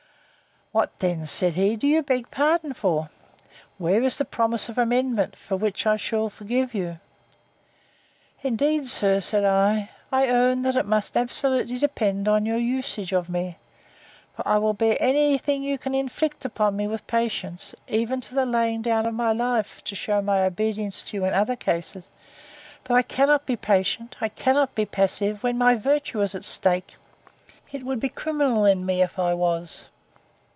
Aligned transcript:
What, 0.73 0.97
then, 0.99 1.27
said 1.27 1.55
he, 1.55 1.75
do 1.75 1.85
you 1.85 2.01
beg 2.01 2.31
pardon 2.31 2.71
for? 2.71 3.09
Where 3.77 4.01
is 4.03 4.17
the 4.17 4.23
promise 4.23 4.69
of 4.69 4.77
amendment, 4.77 5.35
for 5.35 5.57
which 5.57 5.85
I 5.85 5.97
should 5.97 6.31
forgive 6.31 6.73
you? 6.73 6.97
Indeed, 8.41 8.87
sir, 8.87 9.19
said 9.19 9.43
I, 9.43 9.89
I 10.13 10.29
own 10.29 10.61
that 10.61 10.85
must 10.85 11.17
absolutely 11.17 11.77
depend 11.77 12.29
on 12.29 12.45
your 12.45 12.55
usage 12.55 13.11
of 13.11 13.27
me: 13.27 13.57
for 14.33 14.47
I 14.47 14.59
will 14.59 14.71
bear 14.71 14.95
any 15.01 15.37
thing 15.37 15.61
you 15.61 15.77
can 15.77 15.93
inflict 15.93 16.45
upon 16.45 16.77
me 16.77 16.87
with 16.87 17.05
patience, 17.05 17.75
even 17.89 18.21
to 18.21 18.33
the 18.33 18.45
laying 18.45 18.81
down 18.81 19.05
of 19.05 19.13
my 19.13 19.33
life, 19.33 19.83
to 19.83 19.93
shew 19.93 20.21
my 20.21 20.41
obedience 20.45 21.03
to 21.03 21.17
you 21.17 21.25
in 21.25 21.33
other 21.33 21.57
cases; 21.57 22.07
but 22.85 22.93
I 22.93 23.01
cannot 23.01 23.45
be 23.45 23.57
patient, 23.57 24.15
I 24.21 24.29
cannot 24.29 24.73
be 24.73 24.85
passive, 24.85 25.43
when 25.43 25.57
my 25.57 25.75
virtue 25.75 26.21
is 26.21 26.33
at 26.33 26.45
stake! 26.45 26.95
It 27.73 27.83
would 27.83 27.99
be 27.99 28.07
criminal 28.07 28.63
in 28.63 28.85
me, 28.85 29.01
if 29.01 29.19
I 29.19 29.33
was. 29.33 29.89